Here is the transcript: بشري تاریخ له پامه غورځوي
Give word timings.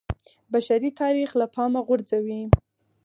بشري 0.53 0.89
تاریخ 1.01 1.29
له 1.39 1.45
پامه 1.55 1.81
غورځوي 1.87 2.41